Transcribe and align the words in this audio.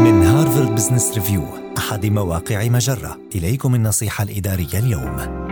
من 0.00 0.22
هارفارد 0.22 0.74
بزنس 0.74 1.14
ريفيو 1.14 1.44
أحد 1.78 2.06
مواقع 2.06 2.68
مجرة. 2.68 3.18
إليكم 3.34 3.74
النصيحة 3.74 4.24
الإدارية 4.24 4.78
اليوم. 4.78 5.49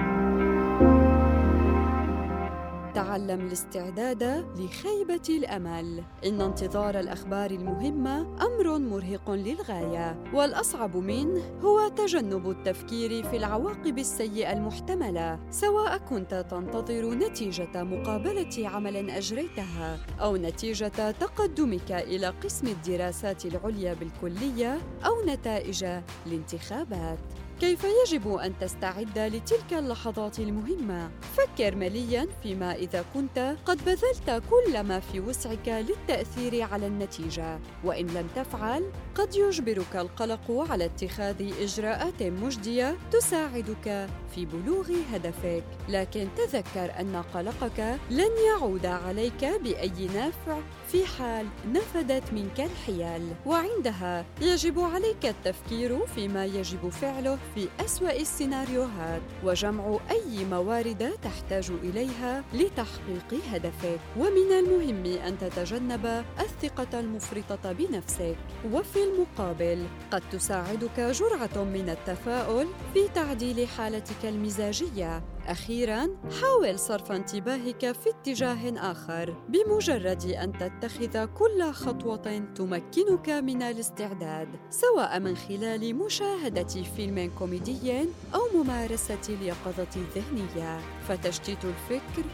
تعلم 3.18 3.46
الاستعداد 3.46 4.22
لخيبة 4.56 5.22
الأمل. 5.28 6.04
إن 6.26 6.40
انتظار 6.40 7.00
الأخبار 7.00 7.50
المهمة 7.50 8.20
أمر 8.20 8.78
مرهق 8.78 9.30
للغاية 9.30 10.24
والأصعب 10.34 10.96
منه 10.96 11.42
هو 11.62 11.88
تجنب 11.88 12.50
التفكير 12.50 13.22
في 13.22 13.36
العواقب 13.36 13.98
السيئة 13.98 14.52
المحتملة 14.52 15.38
سواء 15.50 15.98
كنت 15.98 16.46
تنتظر 16.50 17.14
نتيجة 17.14 17.84
مقابلة 17.84 18.68
عمل 18.68 19.10
أجريتها 19.10 19.98
أو 20.20 20.36
نتيجة 20.36 21.12
تقدمك 21.20 21.92
إلى 21.92 22.26
قسم 22.26 22.66
الدراسات 22.66 23.46
العليا 23.46 23.94
بالكلية 23.94 24.78
أو 25.06 25.26
نتائج 25.26 25.84
الانتخابات. 26.26 27.18
كيف 27.60 27.84
يجب 27.84 28.34
أن 28.34 28.58
تستعد 28.60 29.18
لتلك 29.18 29.72
اللحظات 29.72 30.38
المهمة؟ 30.38 31.10
فكر 31.36 31.74
ملياً 31.74 32.28
فيما 32.42 32.74
إذا 32.74 33.04
كنت 33.14 33.56
قد 33.66 33.84
بذلت 33.84 34.42
كل 34.50 34.80
ما 34.80 35.00
في 35.00 35.20
وسعك 35.20 35.68
للتأثير 35.68 36.62
على 36.62 36.86
النتيجة، 36.86 37.60
وإن 37.84 38.06
لم 38.06 38.28
تفعل، 38.36 38.84
قد 39.14 39.34
يجبرك 39.34 39.96
القلق 39.96 40.50
على 40.70 40.84
اتخاذ 40.84 41.62
إجراءات 41.62 42.22
مجدية 42.22 42.96
تساعدك 43.10 44.08
في 44.34 44.46
بلوغ 44.46 44.90
هدفك، 45.12 45.64
لكن 45.88 46.28
تذكر 46.36 47.00
أن 47.00 47.22
قلقك 47.34 47.98
لن 48.10 48.30
يعود 48.46 48.86
عليك 48.86 49.44
بأي 49.44 50.06
نفع 50.14 50.60
في 50.88 51.06
حال 51.06 51.46
نفدت 51.72 52.32
منك 52.32 52.60
الحيل، 52.60 53.22
وعندها 53.46 54.24
يجب 54.40 54.80
عليك 54.80 55.26
التفكير 55.26 56.06
فيما 56.06 56.44
يجب 56.44 56.88
فعله 56.88 57.38
في 57.54 57.68
أسوأ 57.80 58.12
السيناريوهات 58.20 59.22
وجمع 59.44 59.98
أي 60.10 60.44
موارد 60.44 61.12
تحتاج 61.22 61.70
إليها 61.82 62.44
لتحقيق 62.54 63.44
هدفك. 63.52 64.00
ومن 64.16 64.52
المهم 64.52 65.06
أن 65.06 65.38
تتجنب 65.38 66.24
الثقة 66.40 67.00
المفرطة 67.00 67.72
بنفسك. 67.72 68.36
وفي 68.72 68.98
المقابل 69.04 69.86
قد 70.10 70.22
تساعدك 70.32 71.00
جرعة 71.00 71.64
من 71.64 71.88
التفاؤل 71.88 72.66
في 72.94 73.08
تعديل 73.14 73.68
حالتك 73.68 74.24
المزاجية. 74.24 75.22
أخيراً 75.48 76.08
حاول 76.40 76.78
صرف 76.78 77.12
انتباهك 77.12 77.92
في 77.92 78.10
اتجاه 78.10 78.90
آخر 78.90 79.34
بمجرد 79.48 80.24
أن 80.24 80.52
تتخذ 80.52 81.24
كل 81.24 81.72
خطوة 81.72 82.42
تمكنك 82.54 83.28
من 83.28 83.62
الاستعداد 83.62 84.48
سواء 84.70 85.20
من 85.20 85.36
خلال 85.36 85.96
مشاهدة 85.96 86.82
فيلم 86.96 87.32
كوميدي 87.38 88.00
أو 88.34 88.40
ممارسة 88.62 89.18
اليقظة 89.28 89.88
الذهنية. 89.96 90.80
فتشتيت 91.08 91.64
الفكر 91.64 92.24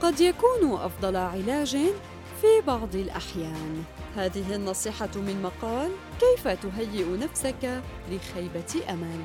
قد 0.00 0.20
يكون 0.20 0.72
أفضل 0.72 1.16
علاج 1.16 1.76
في 2.40 2.60
بعض 2.66 2.94
الأحيان. 2.94 3.84
هذه 4.16 4.54
النصيحة 4.54 5.10
من 5.16 5.42
مقال 5.42 5.90
كيف 6.20 6.48
تهيئ 6.48 7.16
نفسك 7.16 7.82
لخيبة 8.10 8.90
أمل 8.90 9.24